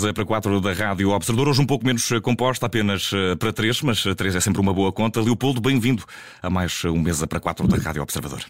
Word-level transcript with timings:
mesa 0.00 0.14
para 0.14 0.24
quatro 0.24 0.60
da 0.62 0.72
Rádio 0.72 1.10
Observador, 1.10 1.48
hoje 1.48 1.60
um 1.60 1.66
pouco 1.66 1.84
menos 1.84 2.08
composta, 2.22 2.64
apenas 2.64 3.10
eh, 3.12 3.36
para 3.36 3.52
três, 3.52 3.82
mas 3.82 4.04
eh, 4.06 4.14
três 4.14 4.34
é 4.34 4.40
sempre 4.40 4.58
uma 4.58 4.72
boa 4.72 4.90
conta. 4.90 5.20
Leopoldo, 5.20 5.60
bem-vindo 5.60 6.04
a 6.42 6.48
mais 6.48 6.84
um 6.86 6.98
mesa 6.98 7.26
para 7.26 7.38
quatro 7.38 7.68
da 7.68 7.76
Rádio 7.76 8.02
Observador. 8.02 8.40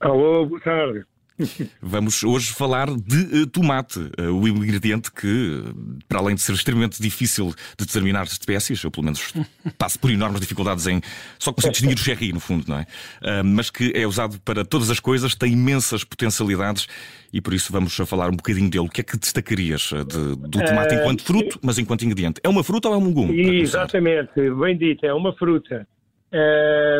Alô, 0.00 0.44
boa 0.44 0.60
tarde. 0.60 1.06
Vamos 1.82 2.22
hoje 2.22 2.52
falar 2.52 2.86
de 2.86 3.42
uh, 3.42 3.46
tomate, 3.46 3.98
uh, 3.98 4.30
o 4.30 4.46
ingrediente 4.46 5.10
que, 5.10 5.62
para 6.08 6.20
além 6.20 6.34
de 6.34 6.40
ser 6.40 6.52
extremamente 6.52 7.02
difícil 7.02 7.52
de 7.76 7.86
determinar 7.86 8.24
espécies, 8.24 8.82
eu 8.82 8.90
pelo 8.90 9.04
menos 9.04 9.32
passo 9.76 9.98
por 9.98 10.10
enormes 10.10 10.40
dificuldades 10.40 10.86
em 10.86 11.00
só 11.38 11.52
conseguir 11.52 11.72
distinguir 11.72 11.96
o 11.96 12.00
cherry, 12.00 12.32
no 12.32 12.40
fundo, 12.40 12.64
não 12.68 12.78
é? 12.78 12.82
Uh, 12.82 13.44
mas 13.44 13.68
que 13.68 13.92
é 13.94 14.06
usado 14.06 14.40
para 14.40 14.64
todas 14.64 14.90
as 14.90 15.00
coisas, 15.00 15.34
tem 15.34 15.52
imensas 15.52 16.04
potencialidades 16.04 16.86
e 17.32 17.40
por 17.40 17.52
isso 17.52 17.72
vamos 17.72 17.94
falar 17.96 18.28
um 18.28 18.36
bocadinho 18.36 18.70
dele. 18.70 18.86
O 18.86 18.88
que 18.88 19.00
é 19.00 19.04
que 19.04 19.18
destacarias 19.18 19.90
de, 19.92 20.36
do 20.36 20.64
tomate 20.64 20.94
enquanto 20.94 21.24
fruto, 21.24 21.58
mas 21.60 21.78
enquanto 21.78 22.04
ingrediente? 22.04 22.40
É 22.44 22.48
uma 22.48 22.62
fruta 22.62 22.88
ou 22.88 22.94
é 22.94 22.98
um 22.98 23.08
legume? 23.08 23.60
Exatamente, 23.60 24.30
bem 24.60 24.78
dito, 24.78 25.04
é 25.04 25.12
uma 25.12 25.34
fruta. 25.34 25.84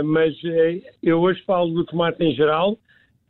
mas 0.04 0.34
eu 1.00 1.20
hoje 1.20 1.40
falo 1.46 1.72
do 1.72 1.84
tomate 1.84 2.24
em 2.24 2.34
geral 2.34 2.76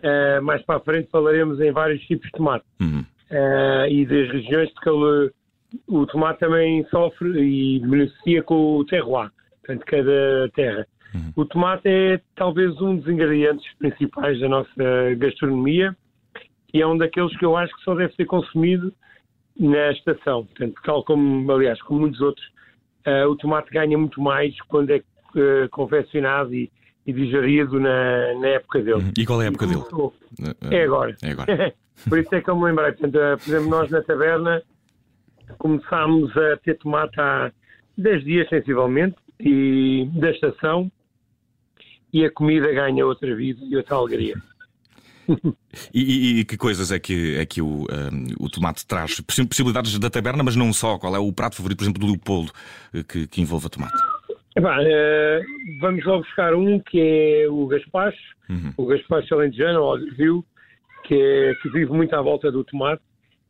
Uh, 0.02 0.42
mais 0.42 0.62
para 0.62 0.76
a 0.76 0.80
frente 0.80 1.08
falaremos 1.10 1.60
em 1.60 1.72
vários 1.72 2.02
tipos 2.02 2.26
de 2.26 2.32
tomate 2.32 2.64
uhum. 2.80 3.00
uh, 3.30 3.86
e 3.88 4.04
das 4.04 4.28
regiões 4.30 4.68
de 4.68 4.90
ele, 4.90 5.30
o 5.86 6.04
tomate 6.06 6.40
também 6.40 6.84
sofre 6.88 7.40
e 7.40 7.80
beneficia 7.80 8.42
com 8.42 8.76
o 8.76 8.84
terroir, 8.84 9.30
portanto, 9.60 9.84
cada 9.86 10.50
terra. 10.54 10.86
Uhum. 11.14 11.32
O 11.36 11.44
tomate 11.46 11.88
é 11.88 12.20
talvez 12.34 12.78
um 12.82 12.96
dos 12.96 13.08
ingredientes 13.08 13.66
principais 13.78 14.38
da 14.40 14.48
nossa 14.48 15.14
gastronomia 15.16 15.96
e 16.72 16.82
é 16.82 16.86
um 16.86 16.98
daqueles 16.98 17.34
que 17.38 17.44
eu 17.44 17.56
acho 17.56 17.74
que 17.76 17.82
só 17.82 17.94
deve 17.94 18.12
ser 18.14 18.26
consumido 18.26 18.92
na 19.58 19.92
estação. 19.92 20.44
Portanto, 20.44 20.74
tal 20.84 21.04
como, 21.04 21.50
aliás, 21.50 21.80
como 21.82 22.00
muitos 22.00 22.20
outros, 22.20 22.44
uh, 23.06 23.28
o 23.30 23.36
tomate 23.36 23.70
ganha 23.70 23.96
muito 23.96 24.20
mais 24.20 24.54
quando 24.62 24.90
é 24.90 25.02
confeccionado 25.70 26.54
e, 26.54 26.70
e 27.06 27.12
digerido 27.12 27.78
na, 27.78 28.34
na 28.40 28.48
época 28.48 28.80
dele. 28.80 29.02
Uhum. 29.02 29.12
E 29.16 29.26
qual 29.26 29.42
é 29.42 29.46
a 29.46 29.48
época 29.48 29.66
dele? 29.66 29.82
É 30.70 30.84
agora. 30.84 31.16
É 31.22 31.30
agora. 31.30 31.74
Por 32.08 32.18
isso 32.18 32.34
é 32.34 32.40
que 32.40 32.50
eu 32.50 32.56
me 32.56 32.64
lembrei. 32.64 32.92
Portanto, 32.92 33.18
eh, 33.18 33.36
por 33.36 33.48
exemplo, 33.48 33.70
nós 33.70 33.90
na 33.90 34.02
taberna 34.02 34.62
começámos 35.58 36.36
a 36.36 36.56
ter 36.56 36.76
tomate 36.78 37.20
há 37.20 37.52
10 37.96 38.24
dias, 38.24 38.48
sensivelmente, 38.48 39.16
e 39.38 40.08
da 40.14 40.30
estação, 40.30 40.90
e 42.12 42.24
a 42.24 42.30
comida 42.30 42.72
ganha 42.72 43.06
outra 43.06 43.34
vida 43.34 43.60
e 43.62 43.76
outra 43.76 43.96
alegria. 43.96 44.34
e, 45.94 46.02
e, 46.02 46.40
e, 46.40 46.44
que 46.44 46.56
coisas 46.56 46.92
é 46.92 46.98
que, 46.98 47.36
é 47.36 47.46
que 47.46 47.62
o, 47.62 47.82
um, 47.82 48.44
o 48.44 48.50
tomate 48.50 48.86
traz? 48.86 49.20
Possibilidades 49.20 49.98
da 49.98 50.10
taberna, 50.10 50.42
mas 50.42 50.56
não 50.56 50.72
só. 50.72 50.98
Qual 50.98 51.14
é 51.14 51.18
o 51.18 51.32
prato 51.32 51.56
favorito, 51.56 51.78
por 51.78 51.84
exemplo, 51.84 52.00
do 52.00 52.06
Leopoldo 52.06 52.52
eh, 52.92 53.02
que, 53.02 53.26
que 53.26 53.40
envolva 53.40 53.70
tomate? 53.70 53.94
Epá, 54.56 54.78
uh, 54.80 55.80
vamos 55.80 56.04
logo 56.04 56.22
buscar 56.22 56.54
um 56.54 56.78
que 56.78 57.00
é 57.00 57.48
o 57.48 57.66
Gaspacho, 57.66 58.36
uhum. 58.48 58.72
o 58.76 58.86
Gaspacho 58.86 59.34
alentejano, 59.34 59.82
ou 59.82 59.90
Algarvio, 59.90 60.44
que, 61.02 61.14
é, 61.14 61.54
que 61.60 61.68
vive 61.70 61.90
muito 61.90 62.14
à 62.14 62.22
volta 62.22 62.52
do 62.52 62.62
tomate. 62.62 63.02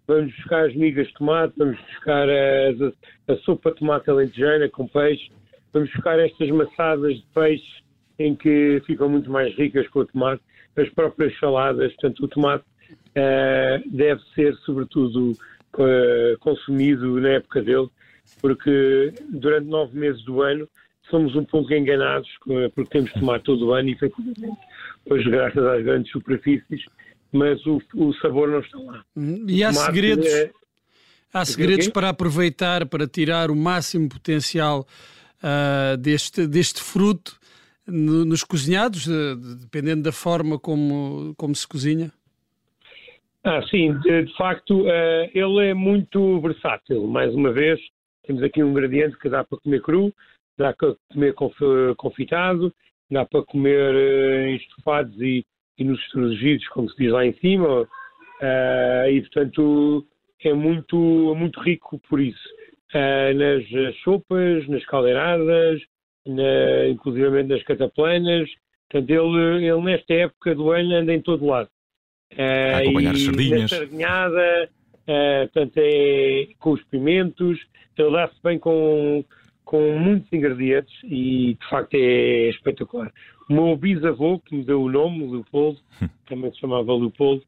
Vamos 0.07 0.35
buscar 0.35 0.65
as 0.65 0.75
migas 0.75 1.07
de 1.07 1.13
tomate, 1.13 1.53
vamos 1.59 1.79
buscar 1.79 2.27
a, 2.27 3.33
a 3.33 3.37
sopa 3.39 3.71
de 3.73 3.81
tomate 3.81 4.09
alentejana 4.09 4.67
com 4.71 4.89
peixe, 4.89 5.31
vamos 5.75 5.91
buscar 5.91 6.19
estas 6.19 6.49
massadas 6.49 7.17
de 7.17 7.27
peixe 7.35 7.83
em 8.19 8.35
que 8.35 8.83
ficam 8.87 9.07
muito 9.07 9.31
mais 9.31 9.55
ricas 9.57 9.87
com 9.89 10.01
o 10.01 10.07
tomate, 10.07 10.43
as 10.75 10.89
próprias 10.89 11.39
saladas, 11.39 11.93
portanto 11.97 12.25
o 12.25 12.29
tomate 12.29 12.65
uh, 12.91 13.91
deve 13.91 14.23
ser 14.35 14.55
sobretudo 14.65 15.33
uh, 15.33 16.39
consumido 16.41 17.21
na 17.21 17.31
época 17.31 17.61
dele, 17.61 17.89
porque 18.41 19.13
durante 19.31 19.69
nove 19.69 19.99
meses 19.99 20.25
do 20.25 20.41
ano 20.41 20.67
somos 21.11 21.35
um 21.37 21.45
pouco 21.45 21.73
enganados 21.73 22.29
porque 22.75 22.91
temos 22.91 23.13
de 23.13 23.21
tomar 23.21 23.41
todo 23.41 23.67
o 23.67 23.73
ano, 23.73 23.91
efetivamente, 23.91 24.59
hoje 25.09 25.31
graças 25.31 25.65
às 25.65 25.83
grandes 25.85 26.11
superfícies, 26.11 26.85
mas 27.33 27.65
o, 27.67 27.81
o 27.95 28.15
sabor 28.15 28.49
não 28.49 28.61
está 28.61 28.79
lá. 28.79 29.05
Hum, 29.17 29.45
e 29.49 29.63
há 29.63 29.73
segredos, 29.73 30.27
é... 30.27 30.51
há 31.33 31.45
segredos 31.45 31.89
para 31.89 32.09
aproveitar, 32.09 32.87
para 32.87 33.07
tirar 33.07 33.51
o 33.51 33.57
máximo 33.57 34.09
potencial 34.09 34.87
uh, 35.43 35.97
deste, 35.97 36.47
deste 36.47 36.83
fruto 36.83 37.39
no, 37.87 38.25
nos 38.25 38.43
cozinhados, 38.43 39.07
de, 39.07 39.37
dependendo 39.61 40.03
da 40.03 40.13
forma 40.13 40.59
como, 40.59 41.35
como 41.37 41.55
se 41.55 41.67
cozinha? 41.67 42.11
Ah, 43.43 43.61
sim, 43.69 43.93
de, 44.01 44.25
de 44.25 44.37
facto, 44.37 44.83
uh, 44.83 45.31
ele 45.35 45.67
é 45.69 45.75
muito 45.75 46.41
versátil. 46.41 47.07
Mais 47.07 47.35
uma 47.35 47.53
vez, 47.53 47.79
temos 48.27 48.43
aqui 48.43 48.63
um 48.63 48.71
ingrediente 48.71 49.19
que 49.19 49.29
dá 49.29 49.45
para 49.45 49.59
comer 49.59 49.83
cru, 49.83 50.15
dá 50.59 50.73
para 50.73 50.95
comer 51.13 51.35
confitado, 51.97 52.73
dá 53.11 53.25
para 53.25 53.43
comer 53.45 53.95
uh, 53.95 54.57
estofados 54.57 55.21
e, 55.21 55.45
e 55.79 55.85
nos 55.85 56.01
estrangeiros, 56.01 56.67
como 56.69 56.89
se 56.91 56.97
diz 56.97 57.13
lá 57.13 57.27
em 57.27 57.35
cima, 57.35 57.83
uh, 57.83 59.11
e 59.11 59.21
portanto 59.23 60.07
é 60.45 60.53
muito, 60.53 60.97
muito 61.37 61.61
rico 61.61 61.99
por 62.09 62.21
isso. 62.21 62.49
Uh, 62.95 63.35
nas 63.35 63.97
sopas, 64.03 64.69
nas 64.69 64.85
caldeiradas, 64.87 65.83
na, 66.27 66.89
inclusive 66.89 67.43
nas 67.43 67.63
cataplanas, 67.65 68.49
portanto 68.89 69.11
ele, 69.11 69.67
ele 69.67 69.83
nesta 69.83 70.15
época 70.15 70.55
do 70.55 70.71
ano 70.71 70.95
anda 70.95 71.13
em 71.13 71.21
todo 71.21 71.47
lado. 71.47 71.69
Uh, 72.33 72.83
acompanhar 72.83 73.15
e 73.15 73.19
sardinhas. 73.19 73.63
Na 73.63 73.69
sardinhada, 73.69 74.71
uh, 75.03 75.53
portanto 75.53 75.73
é 75.79 76.49
com 76.59 76.71
os 76.71 76.85
pimentos, 76.85 77.61
ele 77.97 78.11
dá-se 78.13 78.43
bem 78.43 78.59
com 78.59 79.25
com 79.65 79.99
muitos 79.99 80.31
ingredientes 80.33 80.95
e 81.05 81.57
de 81.61 81.69
facto 81.69 81.95
é 81.95 82.51
espetacular. 82.51 83.13
O 83.49 83.53
meu 83.53 83.77
bisavô, 83.77 84.39
que 84.39 84.55
me 84.55 84.65
deu 84.65 84.83
o 84.83 84.91
nome, 84.91 85.27
Leopoldo, 85.27 85.81
também 86.29 86.53
se 86.53 86.61
chamava 86.61 86.95
Leopoldo, 86.95 87.43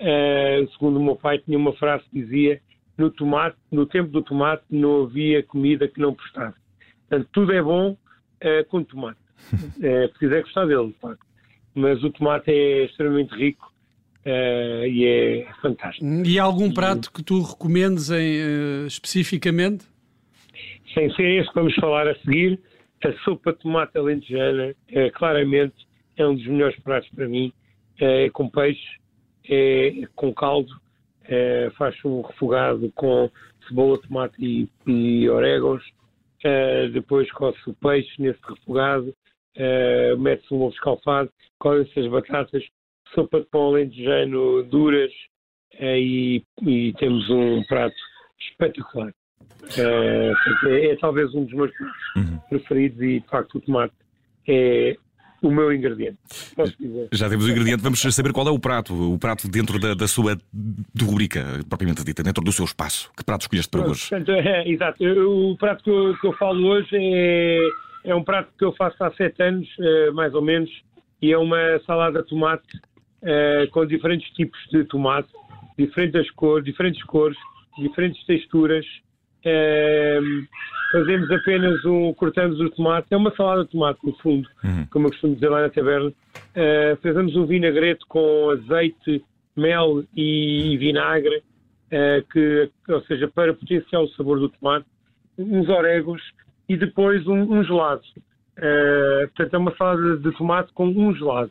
uh, 0.00 0.70
segundo 0.72 0.98
o 0.98 1.04
meu 1.04 1.16
pai, 1.16 1.38
tinha 1.38 1.58
uma 1.58 1.72
frase 1.74 2.04
que 2.10 2.20
dizia: 2.20 2.60
no 2.96 3.10
tomate, 3.10 3.56
no 3.70 3.86
tempo 3.86 4.10
do 4.10 4.22
tomate 4.22 4.64
não 4.70 5.04
havia 5.04 5.42
comida 5.42 5.88
que 5.88 6.00
não 6.00 6.14
prestasse. 6.14 6.58
Portanto, 7.08 7.28
tudo 7.32 7.52
é 7.52 7.62
bom 7.62 7.92
uh, 7.92 8.64
com 8.68 8.82
tomate. 8.84 9.18
É 9.82 10.06
preciso 10.08 10.34
é 10.34 10.42
gostar 10.42 10.66
dele, 10.66 10.88
de 10.88 10.98
facto. 11.00 11.26
Mas 11.74 12.02
o 12.04 12.10
tomate 12.10 12.50
é 12.50 12.84
extremamente 12.84 13.34
rico 13.34 13.72
uh, 14.26 14.84
e 14.84 15.06
é 15.06 15.48
fantástico. 15.62 16.04
E 16.04 16.38
há 16.38 16.42
algum 16.42 16.70
prato 16.72 17.10
que 17.10 17.22
tu 17.22 17.40
recomendes 17.40 18.10
em, 18.10 18.86
especificamente? 18.86 19.86
Sem 20.94 21.10
ser 21.14 21.40
esse 21.40 21.48
que 21.48 21.54
vamos 21.54 21.74
falar 21.76 22.08
a 22.08 22.14
seguir, 22.16 22.58
a 23.04 23.12
sopa 23.24 23.52
de 23.52 23.60
tomate 23.60 23.96
alentejana, 23.96 24.74
é, 24.88 25.10
claramente, 25.10 25.74
é 26.16 26.26
um 26.26 26.34
dos 26.34 26.46
melhores 26.46 26.78
pratos 26.80 27.08
para 27.10 27.28
mim. 27.28 27.52
É, 27.98 28.30
com 28.30 28.48
peixe, 28.48 28.98
é, 29.48 30.06
com 30.14 30.32
caldo, 30.32 30.72
é, 31.24 31.70
faz 31.76 31.94
um 32.04 32.22
refogado 32.22 32.90
com 32.94 33.30
cebola, 33.68 34.00
tomate 34.00 34.34
e, 34.38 34.68
e 34.86 35.28
orégãos. 35.28 35.82
É, 36.42 36.88
depois 36.88 37.30
coce 37.32 37.58
o 37.66 37.74
peixe 37.74 38.10
nesse 38.18 38.40
refogado, 38.48 39.14
é, 39.54 40.14
mete-se 40.16 40.54
um 40.54 40.62
ovo 40.62 40.74
escalfado, 40.74 41.30
colhem-se 41.58 42.00
as 42.00 42.06
batatas, 42.06 42.64
sopa 43.14 43.40
de 43.40 43.46
pão 43.46 43.68
alentejano 43.68 44.62
duras 44.64 45.12
é, 45.74 46.00
e, 46.00 46.42
e 46.62 46.92
temos 46.94 47.28
um 47.28 47.62
prato 47.64 47.96
espetacular. 48.40 49.12
É, 49.76 50.32
é, 50.66 50.92
é, 50.92 50.96
talvez 50.96 51.34
um 51.34 51.44
dos 51.44 51.52
meus 51.52 51.70
uhum. 52.16 52.38
preferidos 52.48 53.00
e, 53.00 53.20
de 53.20 53.26
facto, 53.28 53.58
o 53.58 53.60
tomate 53.60 53.94
é 54.48 54.96
o 55.42 55.50
meu 55.50 55.72
ingrediente. 55.72 56.18
Já 57.12 57.28
temos 57.28 57.46
o 57.46 57.50
ingrediente, 57.50 57.82
vamos 57.82 58.00
saber 58.00 58.32
qual 58.32 58.46
é 58.46 58.50
o 58.50 58.58
prato, 58.58 59.14
o 59.14 59.18
prato 59.18 59.48
dentro 59.48 59.78
da, 59.78 59.94
da 59.94 60.06
sua 60.06 60.36
rubrica, 61.00 61.44
propriamente 61.68 62.04
dita, 62.04 62.22
dentro 62.22 62.44
do 62.44 62.52
seu 62.52 62.64
espaço. 62.64 63.10
Que 63.16 63.24
prato 63.24 63.42
escolheste 63.42 63.70
para 63.70 63.88
hoje? 63.88 64.08
Portanto, 64.08 64.32
é, 64.36 64.68
exato. 64.68 65.02
O 65.04 65.56
prato 65.56 65.82
que 65.84 65.90
eu, 65.90 66.16
que 66.18 66.26
eu, 66.26 66.32
falo 66.34 66.66
hoje 66.66 66.88
é, 66.92 67.68
é 68.04 68.14
um 68.14 68.22
prato 68.22 68.50
que 68.58 68.64
eu 68.64 68.72
faço 68.72 69.02
há 69.02 69.10
sete 69.12 69.42
anos, 69.42 69.68
é, 69.80 70.10
mais 70.10 70.34
ou 70.34 70.42
menos, 70.42 70.70
e 71.22 71.32
é 71.32 71.38
uma 71.38 71.80
salada 71.86 72.22
de 72.22 72.28
tomate 72.28 72.66
é, 73.22 73.66
com 73.70 73.86
diferentes 73.86 74.30
tipos 74.32 74.58
de 74.70 74.84
tomate, 74.84 75.28
diferentes 75.78 76.30
cores, 76.32 76.64
diferentes 76.64 77.02
cores, 77.04 77.38
diferentes 77.78 78.24
texturas. 78.26 78.84
É, 79.44 80.18
fazemos 80.92 81.30
apenas 81.30 81.84
um, 81.84 82.12
cortamos 82.14 82.60
o 82.60 82.70
tomate, 82.70 83.08
é 83.10 83.16
uma 83.16 83.34
salada 83.34 83.64
de 83.64 83.70
tomate 83.70 84.00
no 84.04 84.12
fundo, 84.16 84.48
uhum. 84.62 84.86
como 84.90 85.06
eu 85.06 85.10
costumo 85.10 85.34
dizer 85.34 85.48
lá 85.48 85.62
na 85.62 85.70
taberna. 85.70 86.12
É, 86.54 86.96
fazemos 87.02 87.36
um 87.36 87.46
vinagrete 87.46 88.04
com 88.08 88.50
azeite, 88.50 89.24
mel 89.56 90.04
e 90.16 90.76
vinagre, 90.78 91.42
é, 91.90 92.22
que, 92.30 92.70
ou 92.88 93.00
seja, 93.02 93.28
para 93.28 93.54
potenciar 93.54 94.02
o 94.02 94.08
sabor 94.08 94.38
do 94.38 94.48
tomate, 94.48 94.86
uns 95.38 95.68
orégãos 95.68 96.22
e 96.68 96.76
depois 96.76 97.26
um, 97.26 97.58
um 97.58 97.64
gelado. 97.64 98.02
É, 98.56 99.26
portanto, 99.26 99.54
é 99.54 99.58
uma 99.58 99.76
salada 99.76 100.16
de 100.18 100.32
tomate 100.36 100.72
com 100.72 100.86
um 100.86 101.14
gelado. 101.14 101.50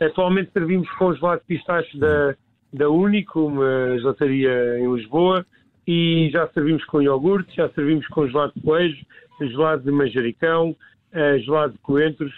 Atualmente 0.00 0.52
servimos 0.52 0.90
com 0.92 1.06
o 1.06 1.14
gelado 1.14 1.40
de 1.40 1.46
pistache 1.46 1.98
da, 1.98 2.34
da 2.72 2.88
Único, 2.88 3.46
uma 3.46 3.98
gelataria 3.98 4.78
em 4.78 4.92
Lisboa, 4.94 5.44
e 5.86 6.30
já 6.32 6.48
servimos 6.48 6.84
com 6.84 7.02
iogurte, 7.02 7.56
já 7.56 7.68
servimos 7.70 8.06
com 8.08 8.26
gelado 8.26 8.52
de 8.56 8.62
queijo, 8.62 9.06
gelado 9.40 9.82
de 9.82 9.90
manjericão, 9.90 10.70
uh, 10.70 11.38
gelado 11.40 11.72
de 11.72 11.78
coentros 11.78 12.32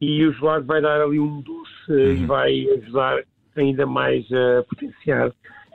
e 0.00 0.24
o 0.24 0.32
gelado 0.32 0.64
vai 0.64 0.80
dar 0.80 1.00
ali 1.00 1.18
um 1.18 1.40
doce 1.40 1.70
uh, 1.88 1.92
uhum. 1.92 2.12
e 2.12 2.26
vai 2.26 2.66
ajudar 2.78 3.22
ainda 3.56 3.86
mais 3.86 4.24
a 4.32 4.62
potenciar 4.64 5.32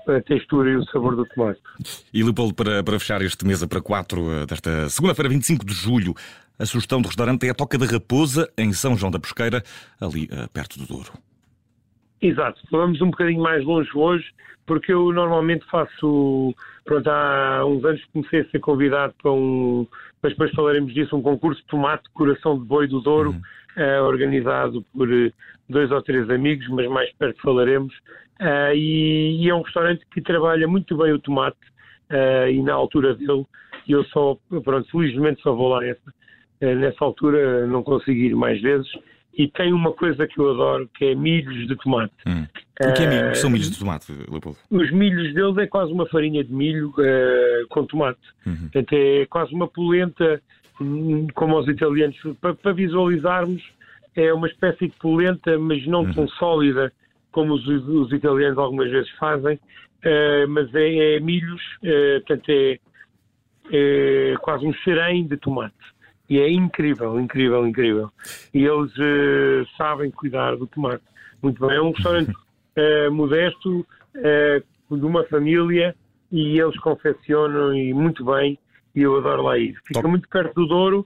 a 0.08 0.22
textura 0.22 0.70
e 0.70 0.76
o 0.76 0.84
sabor 0.86 1.16
do 1.16 1.26
tomate. 1.26 1.62
E 2.14 2.24
Leopoldo, 2.24 2.54
para, 2.54 2.84
para 2.84 3.00
fechar 3.00 3.22
este 3.22 3.46
mesa 3.46 3.68
para 3.68 3.82
quatro 3.82 4.32
eh, 4.32 4.46
desta 4.48 4.90
segunda-feira, 4.90 5.30
25 5.30 5.64
de 5.64 5.74
julho, 5.74 6.16
a 6.58 6.66
sugestão 6.66 7.02
do 7.02 7.08
restaurante 7.08 7.46
é 7.48 7.52
a 7.52 7.54
Toca 7.54 7.78
da 7.78 7.86
Raposa, 7.86 8.52
em 8.58 8.74
São 8.74 8.98
João 8.98 9.12
da 9.12 9.20
Pesqueira, 9.20 9.64
ali 10.00 10.28
perto 10.54 10.80
do 10.80 10.88
Douro. 10.88 11.12
Exato, 12.22 12.62
vamos 12.70 13.02
um 13.02 13.10
bocadinho 13.10 13.42
mais 13.42 13.64
longe 13.66 13.90
hoje, 13.96 14.26
porque 14.68 14.94
eu 14.94 15.12
normalmente 15.12 15.66
faço, 15.66 16.54
pronto, 16.86 17.10
há 17.10 17.66
uns 17.66 17.84
anos 17.84 18.06
comecei 18.14 18.42
a 18.42 18.46
ser 18.50 18.60
convidado 18.60 19.14
para 19.20 19.32
um, 19.32 19.88
mas 20.22 20.34
depois 20.34 20.52
falaremos 20.52 20.94
disso, 20.94 21.16
um 21.16 21.22
concurso 21.22 21.60
de 21.62 21.68
tomate 21.68 22.08
coração 22.14 22.60
de 22.60 22.66
boi 22.66 22.88
do 22.88 23.02
Douro, 23.02 23.32
uhum. 23.32 23.42
uh, 23.84 24.04
organizado 24.04 24.86
por 24.94 25.10
uh, 25.10 25.34
dois 25.68 25.90
ou 25.90 26.00
três 26.04 26.30
amigos, 26.30 26.68
mas 26.70 26.88
mais 26.90 27.12
perto 27.14 27.42
falaremos, 27.42 27.92
uh, 28.40 28.76
e, 28.76 29.44
e, 29.44 29.50
é 29.50 29.56
um 29.56 29.64
restaurante 29.64 30.06
que 30.14 30.22
trabalha 30.22 30.68
muito 30.68 30.96
bem 30.96 31.12
o 31.12 31.20
tomate, 31.20 31.58
e 32.52 32.62
na 32.62 32.74
altura 32.74 33.16
dele, 33.16 33.46
eu 33.88 34.04
só, 34.06 34.38
pronto, 34.64 34.92
felizmente 34.92 35.42
só 35.42 35.56
vou 35.56 35.70
lá 35.70 35.80
nessa, 35.80 36.14
nessa 36.60 37.06
altura, 37.06 37.66
não 37.68 37.82
consigo 37.84 38.20
ir 38.20 38.36
mais 38.36 38.62
vezes, 38.62 38.92
e 39.34 39.48
tem 39.48 39.74
uma 39.74 39.94
coisa 39.94 40.28
que 40.28 40.40
eu 40.40 40.52
adoro, 40.52 40.90
que 40.94 41.06
é 41.06 41.16
milhos 41.16 41.68
de 41.68 41.76
tomate. 41.78 42.14
Hum. 42.28 42.46
O 42.82 42.94
que 42.94 43.04
é 43.04 43.08
milho? 43.08 43.32
Uh, 43.32 43.36
são 43.36 43.50
milhos 43.50 43.72
de 43.72 43.80
tomate, 43.80 44.12
Leopoldo? 44.30 44.58
Os 44.70 44.92
milhos 44.92 45.34
deles 45.34 45.58
é 45.58 45.68
quase 45.68 45.92
uma 45.92 46.06
farinha 46.08 46.44
de 46.44 46.54
milho 46.54 46.90
uh, 46.90 47.68
com 47.70 47.86
tomate. 47.86 48.20
Uhum. 48.46 48.56
Portanto, 48.56 48.94
é 48.94 49.26
quase 49.28 49.54
uma 49.54 49.68
polenta, 49.68 50.42
hum, 50.80 51.28
como 51.34 51.58
os 51.58 51.68
italianos. 51.68 52.18
Para, 52.42 52.54
para, 52.56 52.74
visualizarmos, 52.74 53.64
é 54.16 54.34
uma 54.34 54.48
espécie 54.48 54.88
de 54.88 54.96
polenta, 55.00 55.58
mas 55.58 55.86
não 55.88 56.02
uhum. 56.02 56.14
tão 56.14 56.28
sólida 56.28 56.92
como 57.32 57.54
os, 57.54 57.66
os, 57.68 58.12
italianos 58.12 58.58
algumas 58.58 58.90
vezes 58.90 59.10
fazem. 59.12 59.56
Uh, 60.04 60.50
mas 60.50 60.74
é, 60.76 61.16
é 61.16 61.20
milhos, 61.20 61.62
portanto, 62.26 62.50
é, 62.50 62.80
é 63.72 64.36
quase 64.42 64.66
um 64.66 64.74
xerém 64.74 65.26
de 65.26 65.38
tomate. 65.38 65.76
E 66.32 66.40
é 66.40 66.50
incrível, 66.50 67.20
incrível, 67.20 67.68
incrível. 67.68 68.10
E 68.54 68.64
eles 68.64 68.94
uh, 68.98 69.68
sabem 69.76 70.10
cuidar 70.10 70.56
do 70.56 70.66
tomate. 70.66 71.04
Muito 71.42 71.60
bem. 71.68 71.76
É 71.76 71.82
um 71.82 71.92
restaurante 71.92 72.32
uh, 72.32 73.12
modesto, 73.12 73.86
uh, 74.16 74.98
de 74.98 75.06
uma 75.06 75.26
família, 75.26 75.94
e 76.32 76.58
eles 76.58 76.80
confeccionam 76.80 77.76
e 77.76 77.94
muito 77.94 78.24
bem. 78.24 78.58
E 78.96 79.02
eu 79.02 79.18
adoro 79.18 79.42
lá 79.42 79.58
ir. 79.58 79.76
Fica 79.86 80.00
Top. 80.00 80.08
muito 80.08 80.30
perto 80.30 80.54
do 80.54 80.68
Douro. 80.68 81.06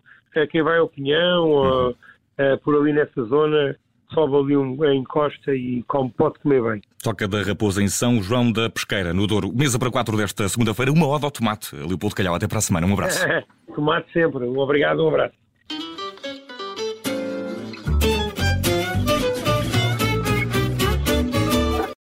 quem 0.52 0.62
vai 0.62 0.78
ao 0.78 0.88
Pinhão, 0.88 1.46
uhum. 1.46 1.88
ou, 1.88 1.98
por 2.64 2.76
ali 2.76 2.94
nessa 2.94 3.24
zona, 3.24 3.76
sobe 4.14 4.36
ali 4.36 4.58
um, 4.58 4.86
em 4.86 5.04
Costa 5.04 5.56
e 5.56 5.84
come, 5.88 6.12
pode 6.16 6.38
comer 6.40 6.62
bem. 6.62 6.82
Toca 7.04 7.28
da 7.28 7.42
Raposa 7.42 7.82
em 7.82 7.88
São 7.88 8.22
João 8.22 8.52
da 8.52 8.70
Pesqueira, 8.70 9.14
no 9.14 9.26
Douro. 9.26 9.52
Mesa 9.56 9.80
para 9.80 9.90
quatro 9.90 10.16
desta 10.18 10.48
segunda-feira, 10.48 10.92
uma 10.92 11.08
ode 11.08 11.26
ao 11.26 11.32
tomate. 11.32 11.76
Leopoldo 11.76 12.16
Calhau, 12.16 12.36
até 12.36 12.48
para 12.48 12.60
a 12.60 12.62
semana. 12.62 12.86
Um 12.86 12.94
abraço. 12.94 13.26
tomate 13.76 14.12
sempre. 14.12 14.46
Um 14.46 14.58
obrigado, 14.58 15.04
um 15.04 15.10
abraço. 15.10 15.45